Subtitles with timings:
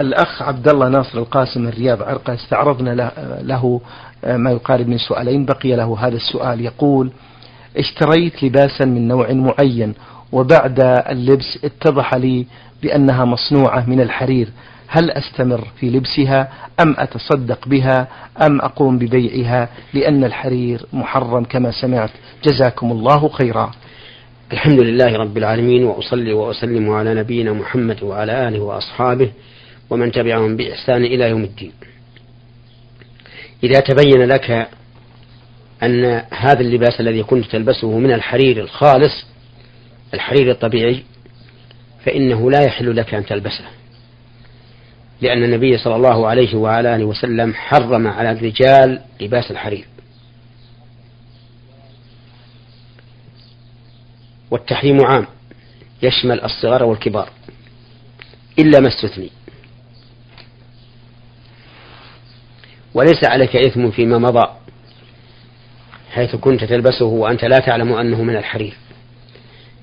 [0.00, 3.12] الأخ عبد الله ناصر القاسم الرياض عرقة استعرضنا
[3.42, 3.80] له
[4.26, 7.10] ما يقارب من سؤالين بقي له هذا السؤال يقول
[7.76, 9.94] اشتريت لباسا من نوع معين
[10.32, 12.46] وبعد اللبس اتضح لي
[12.82, 14.48] بأنها مصنوعة من الحرير.
[14.88, 16.48] هل أستمر في لبسها
[16.80, 18.08] أم أتصدق بها
[18.42, 22.10] أم أقوم ببيعها لأن الحرير محرم كما سمعت؟
[22.44, 23.70] جزاكم الله خيرا.
[24.52, 29.30] الحمد لله رب العالمين وأصلي وأسلم على نبينا محمد وعلى آله وأصحابه
[29.90, 31.72] ومن تبعهم بإحسان إلى يوم الدين.
[33.64, 34.68] إذا تبين لك
[35.82, 39.26] أن هذا اللباس الذي كنت تلبسه من الحرير الخالص
[40.14, 41.02] الحرير الطبيعي
[42.04, 43.64] فإنه لا يحل لك أن تلبسه.
[45.20, 49.86] لأن النبي صلى الله عليه وعلى آله وسلم حرم على الرجال لباس الحرير.
[54.50, 55.26] والتحريم عام
[56.02, 57.30] يشمل الصغار والكبار
[58.58, 59.30] إلا ما استثني.
[62.94, 64.48] وليس عليك إثم فيما مضى
[66.10, 68.74] حيث كنت تلبسه وأنت لا تعلم أنه من الحرير.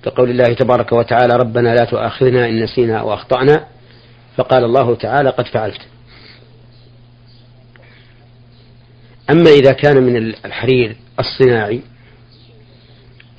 [0.04, 3.66] كقول الله تبارك وتعالى ربنا لا تؤاخذنا إن نسينا أو أخطأنا.
[4.38, 5.82] فقال الله تعالى قد فعلت.
[9.30, 11.82] أما إذا كان من الحرير الصناعي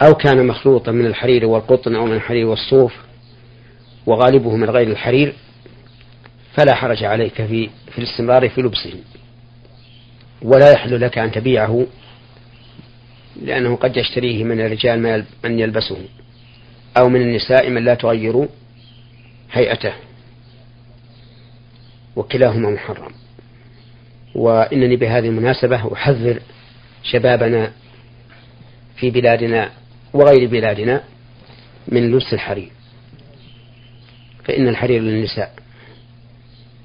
[0.03, 2.95] أو كان مخلوطا من الحرير والقطن أو من الحرير والصوف
[4.07, 5.35] وغالبه من غير الحرير
[6.55, 8.93] فلا حرج عليك في في الاستمرار في لبسه
[10.43, 11.87] ولا يحل لك أن تبيعه
[13.43, 15.99] لأنه قد يشتريه من الرجال من يلبسه
[16.99, 18.49] أو من النساء من لا تغير
[19.53, 19.93] هيئته.
[22.17, 23.13] وكلاهما محرم.
[24.35, 26.41] وإنني بهذه المناسبة أحذر
[27.03, 27.73] شبابنا
[28.97, 29.71] في بلادنا
[30.13, 31.03] وغير بلادنا
[31.89, 32.71] من لبس الحرير.
[34.45, 35.55] فإن الحرير للنساء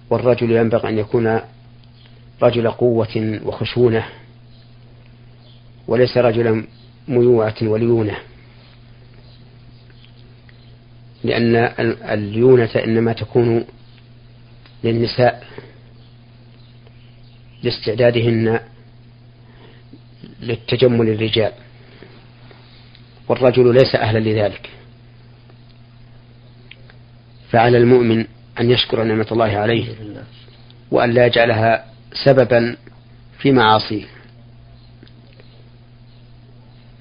[0.09, 1.41] والرجل ينبغي أن يكون
[2.41, 4.05] رجل قوة وخشونة
[5.87, 6.65] وليس رجلا
[7.07, 8.17] ميوعة وليونة.
[11.23, 11.55] لأن
[12.09, 13.65] الليونة إنما تكون
[14.83, 15.47] للنساء
[17.63, 18.59] لاستعدادهن
[20.41, 21.51] للتجمل الرجال.
[23.27, 24.69] والرجل ليس أهلا لذلك.
[27.49, 28.25] فعلى المؤمن
[28.59, 29.95] أن يشكر نعمة الله عليه
[30.91, 32.75] وأن لا يجعلها سببا
[33.39, 34.05] في معاصيه.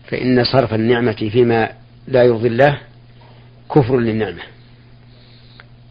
[0.05, 1.73] فإن صرف النعمة فيما
[2.09, 2.79] لا يرضي الله
[3.75, 4.43] كفر للنعمة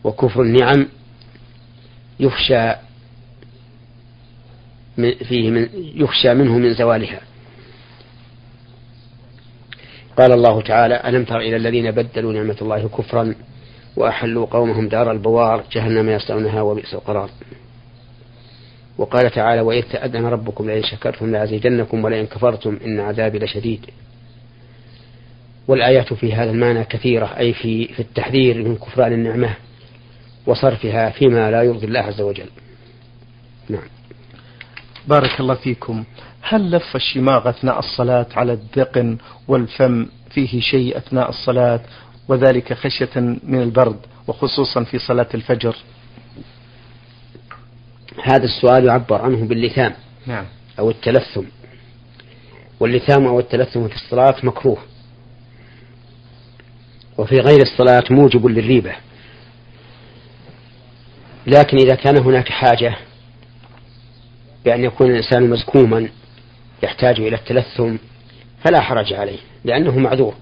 [0.04, 0.88] وكفر النعم
[2.20, 2.74] يخشى
[4.98, 7.22] فيه من يخشى منه من زوالها.
[10.18, 13.36] قال الله تعالى ألم تر إلى الذين بدلوا نعمة الله كفرا
[13.96, 17.30] وأحلوا قومهم دار البوار جهنم يصلونها وبئس القرار.
[19.00, 23.86] وقال تعالى وإذ تأذن ربكم لئن شكرتم لأزيدنكم ولئن كفرتم إن عذابي لشديد.
[25.68, 29.56] والآيات في هذا المعنى كثيرة أي في في التحذير من كفران النعمة
[30.46, 32.50] وصرفها فيما لا يرضي الله عز وجل.
[33.70, 33.88] نعم.
[35.08, 36.04] بارك الله فيكم.
[36.42, 39.18] هل لف الشماغ أثناء الصلاة على الذقن
[39.48, 41.82] والفم فيه شيء أثناء الصلاة
[42.28, 45.76] وذلك خشية من البرد وخصوصا في صلاة الفجر؟
[48.24, 49.94] هذا السؤال يعبر عنه باللثام
[50.28, 50.46] نعم.
[50.80, 51.44] أو التلثم.
[52.80, 54.78] واللثام أو التلثم في الصلاة مكروه.
[57.18, 58.96] وفي غير الصلاة موجب للريبة.
[61.48, 62.96] لكن إذا كان هناك حاجة
[64.66, 66.10] بأن يكون الإنسان مزكوما
[66.84, 67.96] يحتاج إلى التلثم
[68.66, 70.36] فلا حرج عليه لأنه معذور.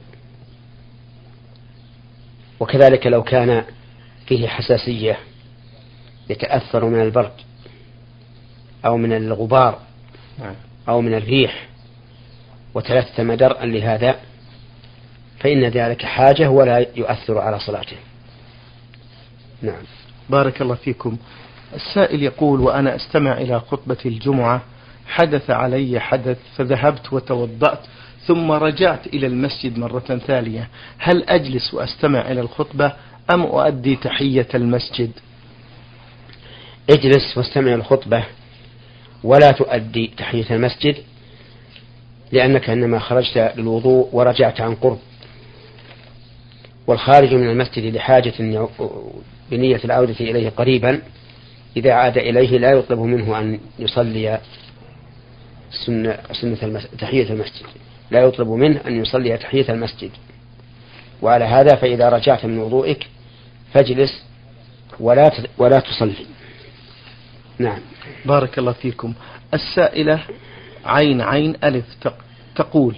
[2.59, 3.63] وكذلك لو كان
[4.27, 5.17] فيه حساسية
[6.29, 7.31] يتأثر من البرد.
[8.85, 9.79] أو من الغبار
[10.39, 10.55] نعم.
[10.89, 11.67] أو من الريح
[12.73, 14.15] وتلثم درءا لهذا
[15.39, 17.97] فإن ذلك حاجة ولا يؤثر على صلاته.
[19.61, 19.83] نعم.
[20.29, 21.17] بارك الله فيكم.
[21.75, 24.61] السائل يقول وأنا أستمع إلى خطبة الجمعة
[25.07, 27.79] حدث علي حدث فذهبت وتوضأت
[28.25, 30.69] ثم رجعت إلى المسجد مرة ثانية.
[30.97, 32.93] هل أجلس وأستمع إلى الخطبة
[33.31, 35.11] أم أؤدي تحية المسجد؟
[36.89, 38.23] اجلس واستمع الخطبة.
[39.23, 40.95] ولا تؤدي تحية المسجد
[42.31, 44.99] لأنك إنما خرجت للوضوء ورجعت عن قرب.
[46.87, 48.33] والخارج من المسجد لحاجة
[49.51, 51.01] بنية العودة إليه قريبا
[51.77, 54.39] إذا عاد إليه لا يطلب منه أن يصلي
[55.85, 57.65] سنة, سنة تحية المسجد.
[58.11, 60.11] لا يطلب منه أن يصلي تحية المسجد.
[61.21, 63.07] وعلى هذا فإذا رجعت من وضوئك
[63.73, 64.23] فاجلس
[64.99, 66.25] ولا ولا تصلي.
[67.59, 67.79] نعم.
[68.25, 69.13] بارك الله فيكم.
[69.53, 70.19] السائلة
[70.85, 71.85] عين عين ألف
[72.55, 72.95] تقول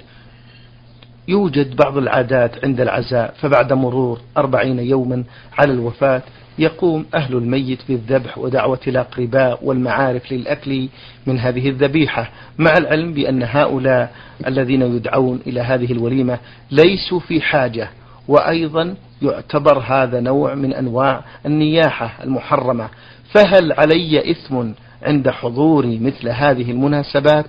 [1.28, 5.24] يوجد بعض العادات عند العزاء فبعد مرور أربعين يوما
[5.58, 6.22] على الوفاة
[6.60, 10.90] يقوم أهل الميت بالذبح ودعوة الأقرباء والمعارف للأكل
[11.28, 14.16] من هذه الذبيحة مع العلم بأن هؤلاء
[14.48, 16.40] الذين يدعون إلى هذه الوليمة
[16.72, 17.90] ليسوا في حاجة
[18.28, 22.90] وأيضا يعتبر هذا نوع من أنواع النياحة المحرمة.
[23.34, 27.46] فهل علي إثم عند حضوري مثل هذه المناسبات.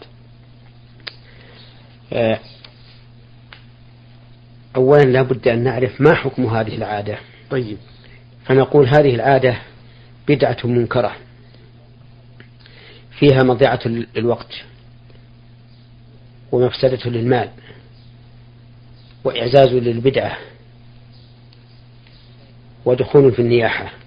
[2.13, 2.41] آه،
[4.77, 7.19] أولا لا بد أن نعرف ما حكم هذه العادة.
[7.51, 7.79] طيب.
[8.45, 9.59] فنقول هذه العادة
[10.29, 11.17] بدعة منكرة.
[13.19, 13.81] فيها مضيعة
[14.17, 14.65] للوقت
[16.53, 17.51] ومفسدة للمال
[19.25, 20.39] وإعزاز للبدعة
[22.85, 24.00] ودخول في النياحة.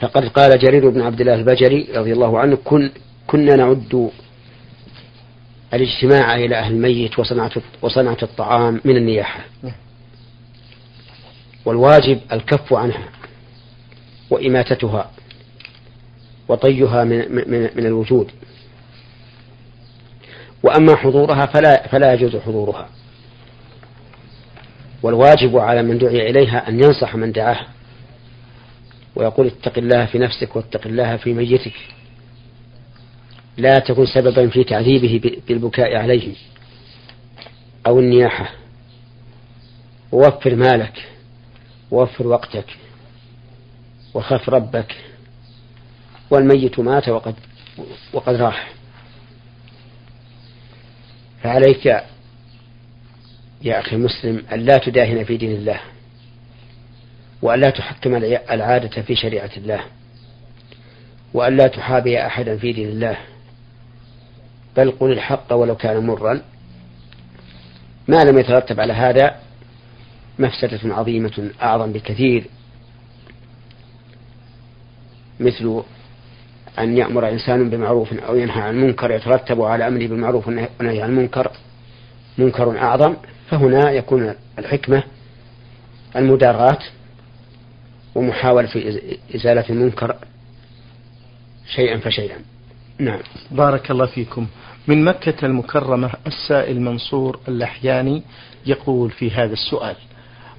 [0.00, 2.90] فقد قال جرير بن عبد الله البجري رضي الله عنه كن
[3.26, 4.10] كنا نعد
[5.74, 7.50] الاجتماع إلى أهل الميت وصنعة
[7.82, 9.40] وصنعة الطعام من النياحة.
[11.64, 13.08] والواجب الكف عنها
[14.30, 15.10] وإماتتها
[16.48, 18.30] وطيها من, من, من الوجود.
[20.62, 22.88] وأما حضورها فلا, فلا يجوز حضورها.
[25.02, 27.60] والواجب على من دعي إليها أن ينصح من دعاه
[29.18, 31.74] ويقول اتق الله في نفسك واتق الله في ميتك.
[33.56, 36.34] لا تكن سببا في تعذيبه بالبكاء عليه
[37.86, 38.54] أو النياحة.
[40.12, 41.08] ووفر مالك
[41.90, 42.76] ووفر وقتك
[44.14, 44.96] وخف ربك.
[46.30, 47.34] والميت مات وقد
[48.12, 48.72] وقد راح.
[51.42, 51.86] فعليك
[53.62, 55.80] يا أخي مسلم أن لا تداهن في دين الله.
[57.42, 58.14] وأن لا تحكم
[58.50, 59.80] العادة في شريعة الله
[61.34, 63.16] وأن لا تحابي أحدا في دين الله.
[64.76, 66.40] بل قل الحق ولو كان مرا.
[68.08, 69.36] ما لم يترتب على هذا
[70.38, 72.44] مفسدة عظيمة أعظم بكثير
[75.40, 75.82] مثل
[76.78, 81.50] أن يأمر إنسان بمعروف أو ينهى عن منكر يترتب على أمره بالمعروف والنهي عن المنكر
[82.38, 83.16] منكر أعظم.
[83.50, 85.02] فهنا يكون الحكمة
[86.16, 86.78] المداراة
[88.18, 88.68] ومحاولة
[89.34, 90.16] إزالة المنكر
[91.74, 92.36] شيئا فشيئا.
[92.98, 93.20] نعم.
[93.50, 94.46] بارك الله فيكم.
[94.88, 98.22] من مكة المكرمة السائل منصور اللحياني
[98.66, 99.96] يقول في هذا السؤال.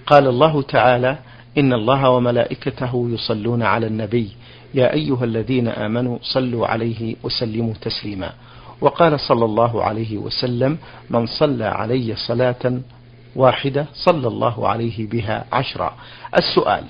[0.08, 1.18] قال الله تعالى
[1.58, 4.30] إن الله وملائكته يصلون على النبي.
[4.74, 8.34] يا أيها الذين آمنوا صلوا عليه وسلموا تسليما.
[8.82, 10.78] وقال صلى الله عليه وسلم
[11.10, 12.82] من صلى علي صلاة
[13.36, 15.96] واحدة صلى الله عليه بها عشرا
[16.38, 16.84] السؤال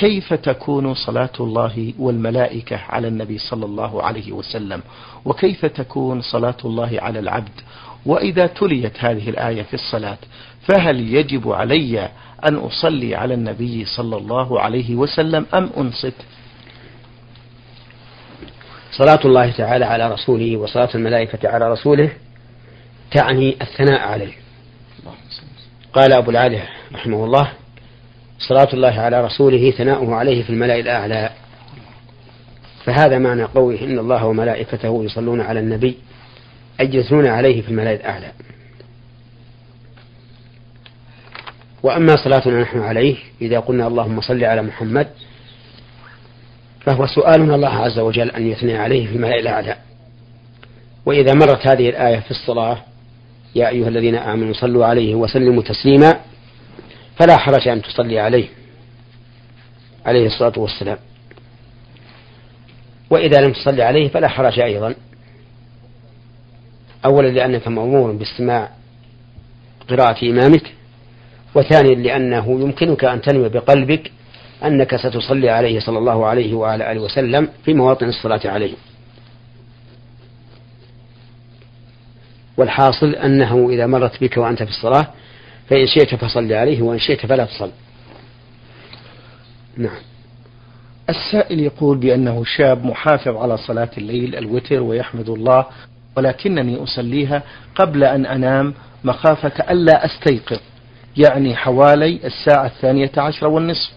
[0.00, 4.82] كيف تكون صلاة الله والملائكة على النبي صلى الله عليه وسلم؟
[5.24, 7.60] وكيف تكون صلاة الله على العبد؟
[8.06, 10.18] وإذا تليت هذه الآية في الصلاة
[10.68, 12.10] فهل يجب علي
[12.48, 16.14] أن أصلي على النبي صلى الله عليه وسلم أم أنصت؟
[18.92, 22.10] صلاة الله تعالى على رسوله وصلاة الملائكة على رسوله
[23.10, 24.32] تعني الثناء عليه.
[25.92, 26.62] قال أبو العالي
[26.94, 27.52] رحمه الله
[28.38, 31.30] صلاة الله على رسوله ثناؤه عليه في الملأ الأعلى.
[32.84, 35.96] فهذا معنى قوله إن الله وملائكته يصلون على النبي
[36.80, 38.32] أي يثنون عليه في الملأ الأعلى.
[41.82, 45.08] وأما صلاتنا نحن عليه إذا قلنا اللهم صل على محمد
[46.80, 49.76] فهو سؤالنا الله عز وجل أن يثني عليه في الملأ الأعلى.
[51.06, 52.78] وإذا مرت هذه الآية في الصلاة
[53.54, 56.20] يا أيها الذين آمنوا صلوا عليه وسلموا تسليما
[57.18, 58.48] فلا حرج أن تصلي عليه
[60.06, 60.98] عليه الصلاة والسلام.
[63.10, 64.94] وإذا لم تصلي عليه فلا حرج أيضا.
[67.04, 68.70] أولا لأنك مأمور باستماع
[69.88, 70.72] قراءة إمامك
[71.54, 74.12] وثانيا لأنه يمكنك أن تنوي بقلبك
[74.64, 78.74] أنك ستصلي عليه صلى الله عليه وعلى آله وسلم في مواطن الصلاة عليه.
[82.56, 85.06] والحاصل أنه إذا مرت بك وأنت في الصلاة
[85.68, 87.70] فإن شئت فصل عليه وإن شئت فلا تصل.
[89.76, 89.98] نعم.
[91.08, 95.66] السائل يقول بأنه شاب محافظ على صلاة الليل الوتر ويحمد الله
[96.16, 97.42] ولكنني أصليها
[97.74, 100.60] قبل أن أنام مخافة ألا أستيقظ.
[101.16, 103.92] يعني حوالي الساعة الثانية عشر والنصف.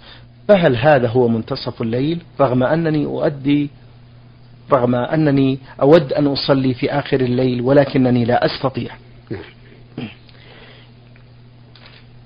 [0.48, 3.70] فهل هذا هو منتصف الليل؟ رغم أنني أؤدي
[4.74, 8.92] رغم أنني أود أن أصلي في آخر الليل ولكنني لا أستطيع.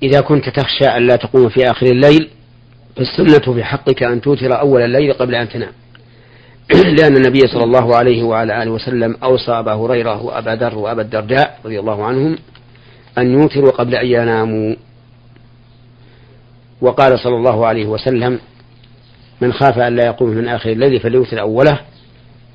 [0.03, 2.29] إذا كنت تخشى أن لا تقوم في آخر الليل
[2.95, 5.71] فالسنة في حقك أن توتر أول الليل قبل أن تنام.
[6.99, 11.59] لأن النبي صلى الله عليه وعلى آله وسلم أوصى أبا هريرة وأبا ذر وأبا الدرداء
[11.65, 12.37] رضي الله عنهم
[13.17, 14.75] أن يوتروا قبل أن يناموا.
[16.81, 18.39] وقال صلى الله عليه وسلم
[19.41, 21.79] من خاف أن لا يقوم من آخر الليل فليوتر أوله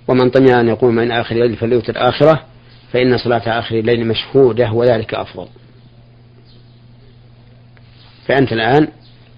[0.08, 2.40] ومن طمع أن يقوم من آخر الليل فليوتر آخره
[2.92, 5.46] فإن صلاة آخر الليل مشهودة وذلك أفضل.
[8.28, 8.88] فأنت الآن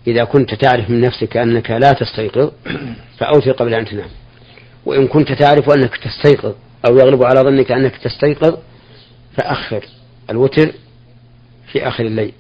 [0.06, 2.52] إذا كنت تعرف من نفسك أنك لا تستيقظ
[3.18, 4.09] فأوتر قبل أن تنام.
[4.87, 6.54] وإن كنت تعرف أنك تستيقظ
[6.88, 8.59] أو يغلب على ظنك أنك تستيقظ
[9.37, 9.85] فأخر
[10.30, 10.73] الوتر
[11.73, 12.32] في آخر الليل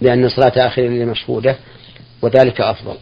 [0.00, 1.56] لأن صلاة آخر الليل مشهودة
[2.22, 2.96] وذلك أفضل.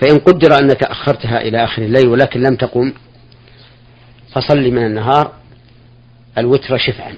[0.00, 2.92] فإن قدر أنك أخرتها إلى آخر الليل ولكن لم تقم
[4.32, 5.32] فصل من النهار
[6.38, 7.14] الوتر شفعا.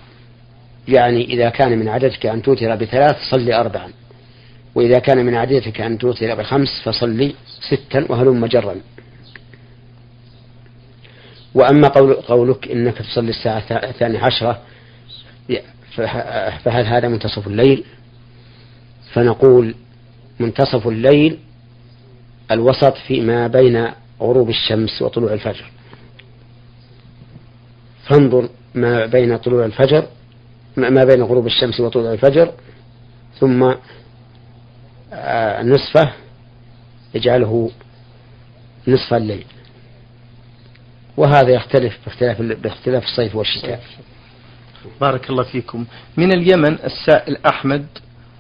[0.90, 3.92] يعني إذا كان من عددك أن توتر بثلاث صل أربعا.
[4.74, 8.76] وإذا كان من عددك أن توتر بخمس فصلي ستا وهلم جرا.
[11.54, 14.60] وأما قول قولك إنك تصلي الساعة الثانية عشرة
[16.64, 17.84] فهل هذا منتصف الليل؟
[19.12, 19.74] فنقول
[20.40, 21.38] منتصف الليل
[22.50, 23.88] الوسط فيما بين
[24.20, 25.70] غروب الشمس وطلوع الفجر.
[28.08, 30.06] فانظر ما بين طلوع الفجر
[30.76, 32.52] ما بين غروب الشمس وطلوع الفجر
[33.40, 33.74] ثم
[35.12, 36.12] آه، نصفه
[37.14, 37.70] اجعله
[38.88, 39.44] نصف الليل.
[41.16, 43.82] وهذا يختلف باختلاف باختلاف الصيف والشتاء.
[45.00, 45.84] بارك الله فيكم.
[46.16, 47.86] من اليمن السائل أحمد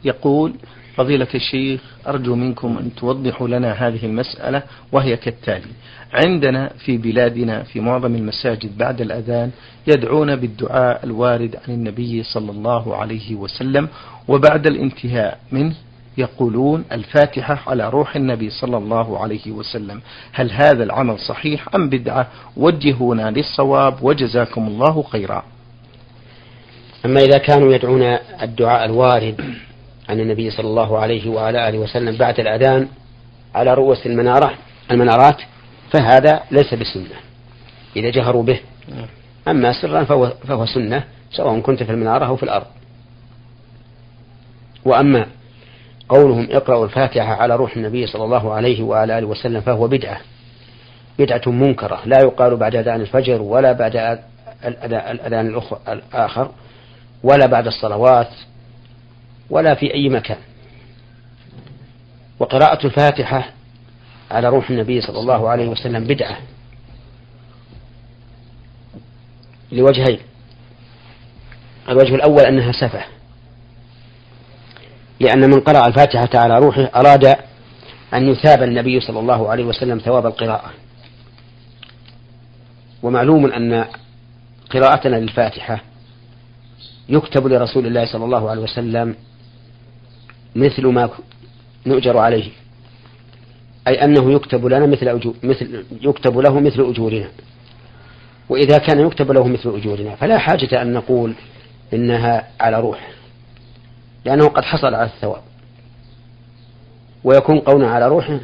[0.04, 0.54] يقول
[0.96, 5.70] فضيلة الشيخ أرجو منكم أن توضحوا لنا هذه المسألة وهي كالتالي.
[6.12, 9.50] عندنا في بلادنا في معظم المساجد بعد الأذان
[9.86, 13.88] يدعون بالدعاء الوارد عن النبي صلى الله عليه وسلم
[14.28, 15.74] وبعد الانتهاء منه
[16.18, 20.00] يقولون الفاتحة على روح النبي صلى الله عليه وسلم.
[20.32, 25.44] هل هذا العمل صحيح أم بدعة؟ وجهونا للصواب وجزاكم الله خيرا.
[27.04, 28.02] أما إذا كانوا يدعون
[28.42, 29.40] الدعاء الوارد
[30.10, 32.88] عن النبي صلى الله عليه وعلى آله وسلم بعد الأذان
[33.54, 34.52] على رؤوس المنارة
[34.90, 35.36] المنارات
[35.92, 37.16] فهذا ليس بسنة.
[37.96, 38.60] إذا جهروا به.
[39.48, 42.66] أما سرا فهو, فهو سنة سواء كنت في المنارة أو في الأرض.
[44.84, 45.26] وأما
[46.08, 50.20] قولهم اقرأوا الفاتحة على روح النبي صلى الله عليه وعلى آله وسلم فهو بدعة.
[51.18, 52.00] بدعة منكرة.
[52.04, 54.18] لا يقال بعد أذان الفجر ولا بعد
[54.64, 56.50] الأذان الآخر
[57.22, 58.28] ولا بعد الصلوات
[59.50, 60.38] ولا في أي مكان.
[62.38, 63.52] وقراءة الفاتحة
[64.30, 66.38] على روح النبي صلى الله عليه وسلم بدعة
[69.72, 70.18] لوجهين.
[71.88, 73.04] الوجه الأول أنها سفة
[75.20, 77.24] لأن من قرأ الفاتحة على روحه أراد
[78.14, 80.70] أن يثاب النبي صلى الله عليه وسلم ثواب القراءة.
[83.02, 83.84] ومعلوم أن
[84.70, 85.80] قراءتنا للفاتحة
[87.08, 89.16] يكتب لرسول الله صلى الله عليه وسلم
[90.56, 91.10] مثل ما
[91.86, 92.50] نؤجر عليه.
[93.88, 97.28] أي أنه يكتب لنا مثل أجو مثل يكتب له مثل أجورنا.
[98.48, 101.34] وإذا كان يكتب له مثل أجورنا فلا حاجة أن نقول
[101.94, 103.10] إنها على روح
[104.24, 105.42] لأنه قد حصل على الثواب.
[107.24, 108.40] ويكون قولنا على روحه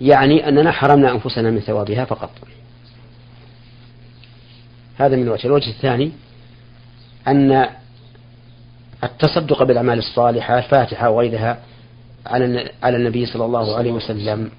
[0.00, 2.30] يعني أننا حرمنا أنفسنا من ثوابها فقط.
[4.98, 6.12] هذا من وجه الوجه الثاني
[7.28, 7.66] أن
[9.04, 11.58] التصدق بالأعمال الصالحة الفاتحة وغيرها
[12.26, 14.50] على على النبي صلى الله عليه وسلم.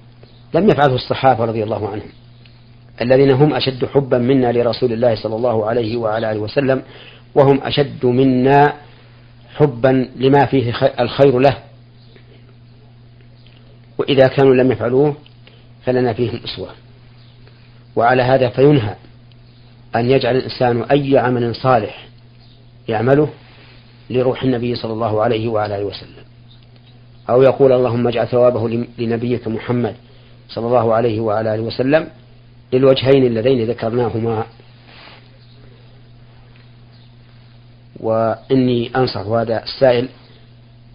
[0.54, 2.08] لم يفعله الصحابة رضي الله عنهم.
[3.00, 6.82] الذين هم أشد حبا منا لرسول الله صلى الله عليه وعلى آله وسلم
[7.34, 8.74] وهم أشد منا
[9.56, 11.56] حبا لما فيه الخير له.
[13.98, 15.16] وإذا كانوا لم يفعلوه
[15.84, 16.68] فلنا فيهم أسوة
[17.96, 18.94] وعلى هذا فينهى
[19.96, 22.08] أن يجعل الإنسان أي عمل صالح
[22.88, 23.28] يعمله
[24.10, 26.24] لروح النبي صلى الله عليه وعلى آله وسلم.
[27.30, 29.94] أو يقول اللهم اجعل ثوابه لنبيك محمد
[30.48, 32.08] صلى الله عليه وعلى آله وسلم
[32.72, 34.44] للوجهين اللذين ذكرناهما.
[38.00, 40.08] وإني أنصح هذا السائل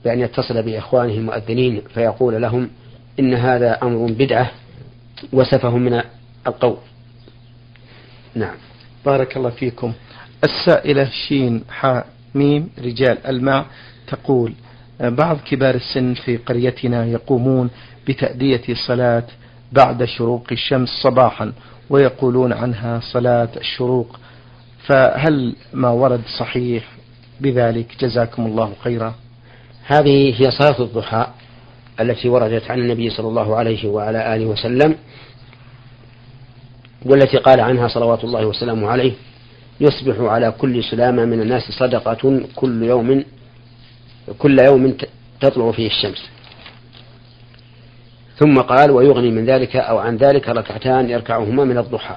[0.03, 2.69] بأن يتصل بإخوانه المؤذنين فيقول لهم
[3.19, 4.51] إن هذا أمر بدعة
[5.33, 6.01] وسفه من
[6.47, 6.77] القول.
[8.35, 8.55] نعم.
[9.05, 9.93] بارك الله فيكم.
[10.43, 13.65] السائلة شين حاء ميم رجال الماء
[14.07, 14.53] تقول
[14.99, 17.69] بعض كبار السن في قريتنا يقومون
[18.07, 19.23] بتأدية الصلاة
[19.71, 21.53] بعد شروق الشمس صباحا
[21.89, 24.19] ويقولون عنها صلاة الشروق
[24.85, 26.83] فهل ما ورد صحيح
[27.41, 29.15] بذلك؟ جزاكم الله خيرا.
[29.85, 31.27] هذه هي صلاة الضحى
[31.99, 34.95] التي وردت عن النبي صلى الله عليه وعلى آله وسلم
[37.05, 39.13] والتي قال عنها صلوات الله وسلامه عليه.
[39.83, 43.23] يصبح على كل سلامة من الناس صدقة كل يوم
[44.39, 44.97] كل يوم
[45.41, 46.29] تطلع فيه الشمس.
[48.37, 52.15] ثم قال ويغني من ذلك أو عن ذلك ركعتان يركعهما من الضحى.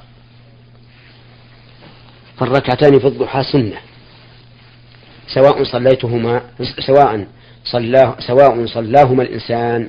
[2.38, 3.78] فالركعتان في الضحى سنة.
[5.34, 6.42] سواء صليتهما
[6.86, 7.26] سواء
[7.64, 9.88] صلاه سواء صلاهما الإنسان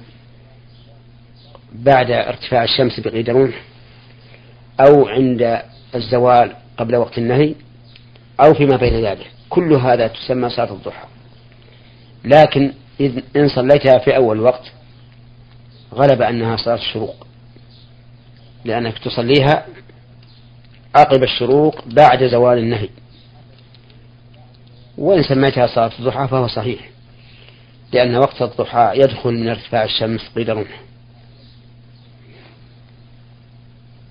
[1.74, 3.62] بعد ارتفاع الشمس بقيد رمح
[4.80, 5.62] أو عند
[5.96, 7.56] الزوال قبل وقت النهي
[8.40, 9.32] أو فيما بين ذلك.
[9.50, 11.08] كل هذا تسمى صلاة الضحى.
[12.26, 12.74] لكن
[13.36, 14.72] إن صليتها في أول وقت
[15.94, 17.28] غلب أنها صلاة الشروق.
[18.66, 19.66] لأنك تصليها
[20.96, 22.90] عقب الشروق بعد زوال النهي.
[24.98, 26.90] وإن سميتها صلاة الضحى فهو صحيح.
[27.94, 30.82] لأن وقت الضحى يدخل من ارتفاع الشمس قيد رمح.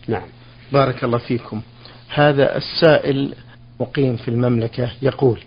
[0.09, 0.29] نعم.
[0.73, 1.63] بارك الله فيكم.
[2.09, 3.35] هذا السائل
[3.81, 5.41] مقيم في المملكة يقول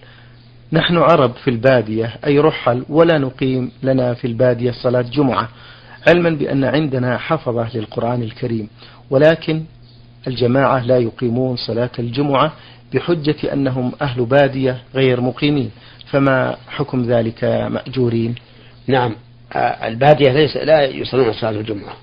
[0.71, 5.50] نحن عرب في البادية أي رحل ولا نقيم لنا في البادية صلاة جمعة
[6.07, 8.69] علما بأن عندنا حفظة للقرآن الكريم
[9.09, 9.63] ولكن
[10.27, 12.53] الجماعة لا يقيمون صلاة الجمعة
[12.93, 15.71] بحجة أنهم أهل بادية غير مقيمين
[16.12, 18.36] فما حكم ذلك مأجورين؟
[18.88, 19.15] نعم
[19.83, 21.93] البادية ليس لا يصلون صلاة الجمعة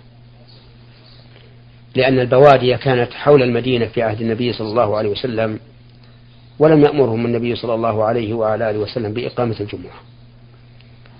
[1.96, 5.58] لأن البوادية كانت حول المدينة في عهد النبي صلى الله عليه وسلم
[6.58, 10.00] ولم يأمرهم النبي صلى الله عليه وعلى آله وسلم بإقامة الجمعة.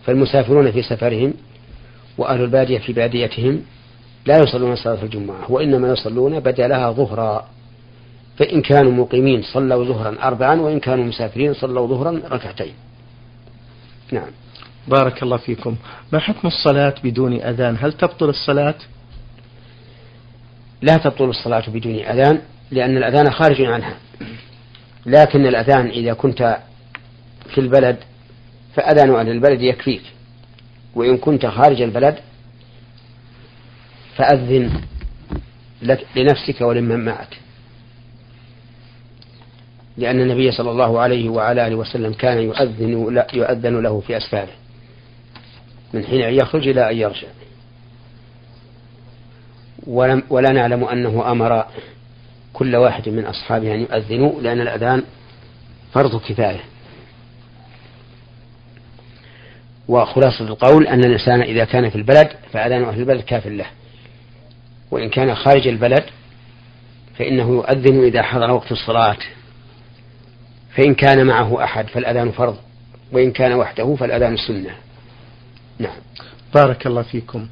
[0.07, 1.35] فالمسافرون في سفرهم
[2.19, 3.63] وأهل البادية في باديتهم
[4.27, 7.49] لا يصلون صلاة الجمعة وإنما يصلون بدلها ظهرا.
[8.39, 12.75] فإن كانوا مقيمين صلوا ظهرا أربعا وإن كانوا مسافرين صلوا ظهرا ركعتين.
[14.13, 14.31] نعم.
[14.89, 15.77] بارك الله فيكم.
[16.13, 18.75] ما حكم الصلاة بدون أذان؟ هل تبطل الصلاة؟
[20.83, 22.41] لا تبطل الصلاة بدون أذان
[22.71, 23.97] لأن الأذان خارج عنها.
[25.07, 26.59] لكن الأذان إذا كنت
[27.55, 27.97] في البلد
[28.75, 30.03] فأذان أهل البلد يكفيك.
[30.95, 32.19] وإن كنت خارج البلد
[34.17, 34.81] فأذن
[36.17, 37.39] لنفسك ولمن معك.
[39.97, 44.53] لأن النبي صلى الله عليه وعلى آله وسلم كان يؤذن يؤذن له في أسفاره.
[45.93, 47.29] من حين أن يخرج إلى أن يرجع.
[49.87, 51.65] ولم ولا نعلم أنه أمر
[52.57, 55.03] كل واحد من أصحابه أن يؤذنوا لأن الأذان
[55.93, 56.61] فرض كفاية.
[59.89, 63.67] وخلاصة القول أن الإنسان إذا كان في البلد فأذان أهل البلد كاف له.
[64.91, 66.05] وإن كان خارج البلد
[67.19, 69.19] فإنه يؤذن إذا حضر وقت الصلاة.
[70.77, 72.57] فإن كان معه أحد فالأذان فرض
[73.13, 74.75] وإن كان وحده فالأذان سنة.
[75.79, 75.97] نعم.
[76.55, 77.49] بارك الله فيكم.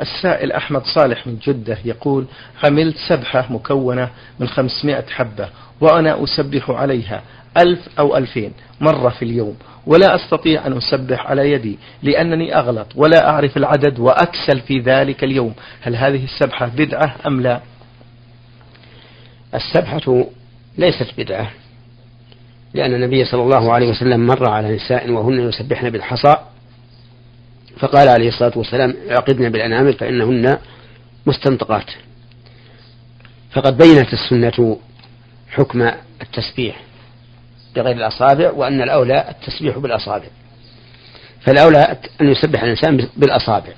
[0.00, 2.26] السائل أحمد صالح من جدة يقول
[2.64, 5.48] عملت سبحة مكونة من 500 حبة
[5.80, 7.22] وأنا أسبح عليها
[7.58, 9.56] ألف أو ألفين مرة في اليوم
[9.86, 15.54] ولا أستطيع أن أسبح على يدي لأنني أغلط ولا أعرف العدد وأكسل في ذلك اليوم.
[15.80, 17.60] هل هذه السبحة بدعة أم لا؟
[19.54, 20.26] السبحة
[20.78, 21.50] ليست بدعة
[22.74, 26.34] لأن النبي صلى الله عليه وسلم مر على نساء وهن يسبحن بالحصى
[27.80, 30.58] فقال عليه الصلاة والسلام اعقدن بالأنامل فإنهن
[31.26, 31.90] مستنطقات.
[33.50, 34.78] فقد بينت السنة
[35.50, 35.90] حكم
[36.22, 36.80] التسبيح
[37.76, 40.26] بغير الأصابع وأن الأولى التسبيح بالأصابع.
[41.40, 43.72] فالأولى أن يسبح الإنسان بالأصابع.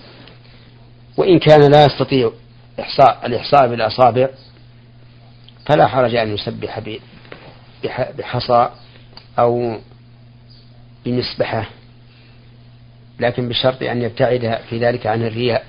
[1.16, 2.32] وإن كان لا يستطيع
[2.80, 4.28] إحصاء الإحصاء بالأصابع
[5.66, 6.82] فلا حرج أن يسبح
[8.18, 8.70] بحصى
[9.38, 9.78] أو
[11.04, 11.79] بمسبحة.
[13.20, 15.64] لكن بشرط أن يبتعد في ذلك عن الرياء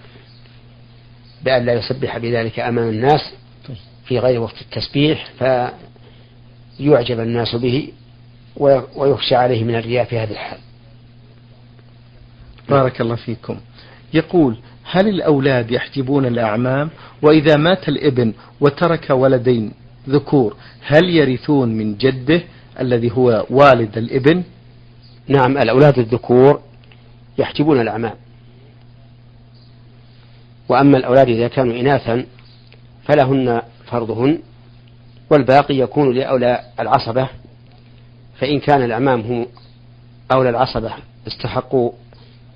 [1.43, 3.33] بأن لا يسبح بذلك أمام الناس
[4.05, 7.91] في غير وقت التسبيح فيعجب الناس به
[8.95, 10.57] ويخشى عليه من الرياء في هذه الحال.
[12.69, 13.57] بارك الله فيكم.
[14.13, 16.89] يقول هل الأولاد يحجبون الأعمام؟
[17.21, 19.73] وإذا مات الابن وترك ولدين
[20.09, 22.41] ذكور هل يرثون من جده
[22.79, 24.43] الذي هو والد الابن؟
[25.27, 26.61] نعم الأولاد الذكور
[27.41, 28.15] يحجبون الأعمام.
[30.69, 32.25] وأما الأولاد إذا كانوا إناثا
[33.03, 34.39] فلهن فرضهن
[35.29, 37.27] والباقي يكون لأولى العصبة
[38.39, 39.47] فإن كان الأعمام هم
[40.31, 40.93] أولى العصبة
[41.27, 41.91] استحقوا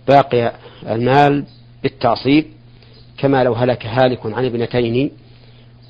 [0.08, 0.54] باقي
[0.90, 1.46] المال
[1.84, 2.46] بالتعصيب
[3.18, 5.12] كما لو هلك هالك عن ابنتين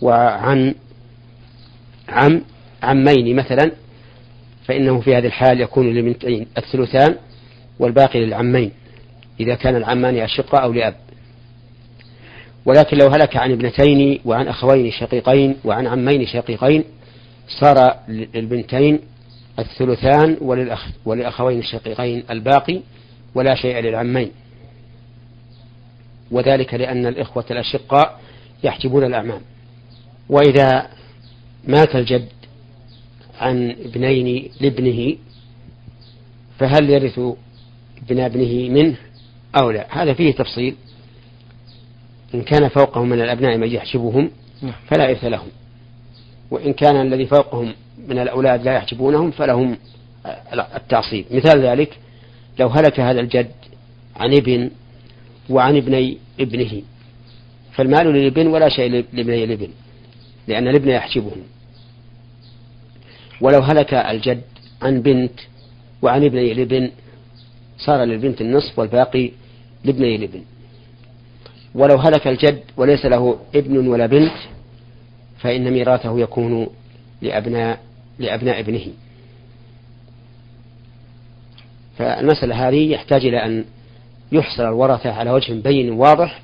[0.01, 0.75] وعن
[2.09, 2.41] عم
[2.83, 3.71] عمين مثلا
[4.65, 7.15] فإنه في هذه الحال يكون للبنتين الثلثان
[7.79, 8.71] والباقي للعمين.
[9.39, 10.95] إذا كان العمان أشقة أو لأب.
[12.65, 16.83] ولكن لو هلك عن ابنتين وعن أخوين شقيقين وعن عمين شقيقين
[17.47, 18.99] صار للبنتين
[19.59, 22.81] الثلثان وللأخ وللأخوين الشقيقين الباقي
[23.35, 24.31] ولا شيء للعمين.
[26.31, 28.19] وذلك لأن الإخوة الأشقاء
[28.63, 29.41] يحجبون الأعمام.
[30.29, 30.87] وإذا
[31.67, 32.27] مات الجد
[33.39, 35.15] عن ابنين لابنه
[36.59, 37.19] فهل يرث
[38.09, 38.97] ابن ابنه منه؟
[39.55, 40.03] أو لا.
[40.03, 40.75] هذا فيه تفصيل.
[42.33, 44.73] إن كان فوقهم من الأبناء من يحجبهم نعم.
[44.87, 45.47] فلا إرث لهم.
[46.51, 47.73] وإن كان الذي فوقهم
[48.07, 49.77] من الأولاد لا يحجبونهم فلهم
[50.75, 51.25] التعصيب.
[51.31, 51.97] مثال ذلك
[52.59, 53.51] لو هلك هذا الجد
[54.15, 54.71] عن ابن
[55.49, 56.81] وعن ابني ابنه
[57.73, 59.69] فالمال للابن ولا شيء لابني الابن
[60.47, 61.43] لأن الابن يحجبهم.
[63.41, 64.41] ولو هلك الجد
[64.81, 65.39] عن بنت
[66.01, 66.91] وعن ابني الابن
[67.77, 69.31] صار للبنت النصف والباقي
[69.85, 70.41] لابني الابن
[71.75, 74.33] ولو هلك الجد وليس له ابن ولا بنت
[75.39, 76.67] فإن ميراثه يكون
[77.21, 77.79] لأبناء
[78.19, 78.87] لأبناء ابنه.
[81.97, 83.65] فالمسألة هذه يحتاج إلى أن
[84.31, 86.41] يحصل الورثة على وجه بين واضح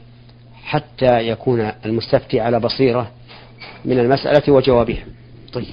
[0.64, 3.12] حتى يكون المستفتي على بصيرة
[3.86, 5.04] من المسألة وجوابها.
[5.54, 5.66] طيب.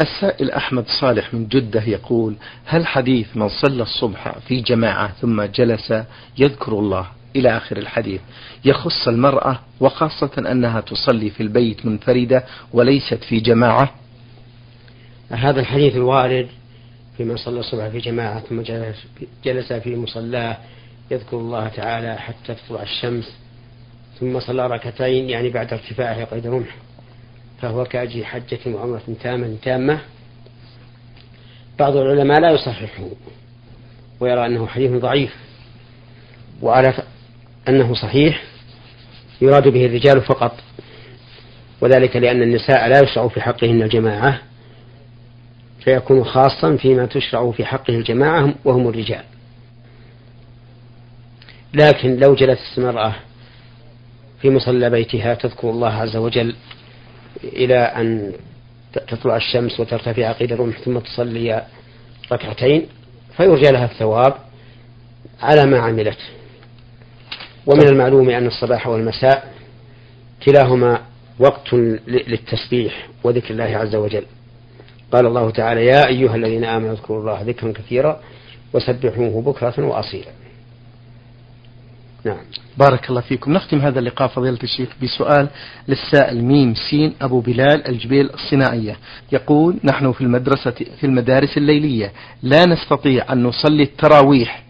[0.00, 5.94] السائل أحمد صالح من جدة يقول هل حديث من صلى الصبح في جماعة ثم جلس
[6.38, 8.20] يذكر الله إلى آخر الحديث
[8.64, 13.94] يخص المرأة وخاصة أنها تصلي في البيت منفردة وليست في جماعة؟
[15.30, 16.48] هذا الحديث الوارد
[17.16, 18.62] في من صلى الصبح في جماعة ثم
[19.44, 20.56] جلس في مصلاه
[21.10, 23.36] يذكر الله تعالى حتى تطلع الشمس
[24.20, 26.76] ثم صلى ركعتين يعني بعد ارتفاعه قيد رمح
[27.64, 30.00] فهو كأجي حجة وعمرة تامة تامة.
[31.78, 33.04] بعض العلماء لا يصححه
[34.20, 35.34] ويرى أنه حديث ضعيف
[36.62, 36.94] وعلى
[37.68, 38.42] أنه صحيح
[39.40, 40.60] يراد به الرجال فقط
[41.80, 44.40] وذلك لأن النساء لا يشرع في حقهن الجماعة
[45.84, 49.24] فيكون خاصا فيما تشرع في حقه الجماعة وهم الرجال.
[51.74, 53.14] لكن لو جلست المرأة
[54.40, 56.54] في مصلى بيتها تذكر الله عز وجل
[57.44, 58.32] إلى أن
[59.08, 61.66] تطلع الشمس وترتفع قيد الرمح ثم تصلي
[62.32, 62.86] ركعتين
[63.36, 64.34] فيرجى لها الثواب
[65.40, 66.18] على ما عملت.
[67.66, 69.54] ومن المعلوم أن الصباح والمساء
[70.44, 71.00] كلاهما
[71.38, 71.74] وقت
[72.06, 74.24] للتسبيح وذكر الله عز وجل.
[75.12, 78.20] قال الله تعالى يا أيها الذين آمنوا اذكروا الله ذكرا كثيرا
[78.72, 80.43] وسبحوه بكرة وأصيلا.
[82.24, 82.36] نعم.
[82.78, 83.52] بارك الله فيكم.
[83.52, 85.48] نختم هذا اللقاء فضيلة الشيخ بسؤال
[85.88, 88.96] للسائل ميم سين أبو بلال الجبيل الصناعية.
[89.32, 94.62] يقول نحن في المدرسة في المدارس الليلية لا نستطيع أن نصلي التراويح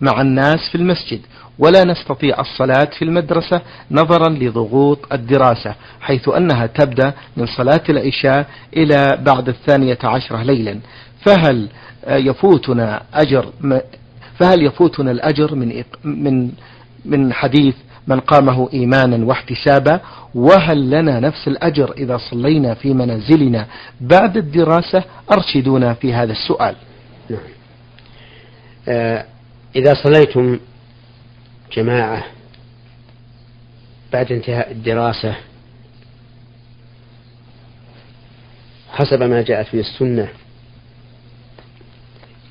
[0.00, 1.20] مع الناس في المسجد
[1.58, 8.46] ولا نستطيع الصلاة في المدرسة نظرا لضغوط الدراسة حيث أنها تبدأ من صلاة العشاء
[8.76, 10.80] إلى بعد الثانية عشرة ليلا.
[11.26, 11.68] فهل
[12.08, 13.52] يفوتنا أجر
[14.38, 16.50] فهل يفوتنا الأجر من من
[17.04, 17.74] من حديث
[18.06, 20.00] من قامه إيمانا واحتسابا
[20.34, 23.66] وهل لنا نفس الأجر إذا صلينا في منازلنا
[24.00, 26.74] بعد الدراسة أرشدونا في هذا السؤال
[27.30, 27.40] نعم.
[29.76, 30.58] إذا صليتم
[31.72, 32.24] جماعة
[34.12, 35.34] بعد انتهاء الدراسة
[38.92, 40.28] حسب ما جاءت في السنة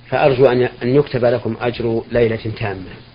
[0.10, 3.11] فأرجو أن يكتب لكم أجر ليلة تامة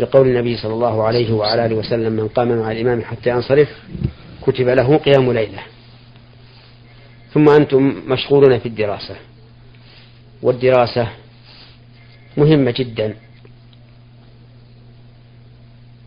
[0.00, 3.68] لقول النبي صلى الله عليه وعلى آله وسلم من قام مع الإمام حتى ينصرف
[4.42, 5.62] كتب له قيام ليلة.
[7.34, 9.16] ثم أنتم مشغولون في الدراسة.
[10.42, 11.08] والدراسة
[12.36, 13.14] مهمة جدا.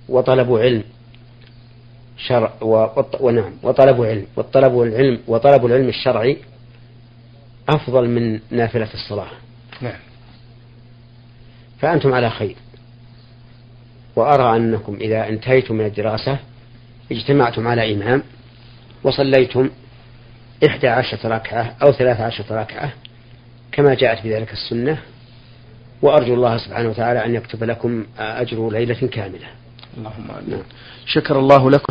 [0.10, 0.84] وطلب علم.
[2.18, 2.54] شرع
[3.20, 3.54] ونعم.
[3.64, 4.26] وطلب علم.
[4.36, 6.38] والطلب العلم وطلب العلم الشرعي
[7.70, 9.32] أفضل من نافلة الصلاة.
[9.82, 10.00] نعم.
[11.80, 12.56] فأنتم على خير.
[14.15, 16.38] وأرى أنكم إذا انتهيتم من الدراسة
[17.12, 18.23] اجتمعتم على إمام
[19.04, 19.69] وصليتم
[20.65, 22.93] إحدى عشرة ركعة أو ثلاث عشرة ركعة
[23.71, 24.97] كما جاءت بذلك السنة
[26.02, 29.47] وأرجو الله سبحانه وتعالى أن يكتب لكم أجر ليلة كاملة.
[29.97, 30.49] اللهم آمين.
[30.49, 30.63] نعم.
[31.06, 31.82] شكر الله لكم.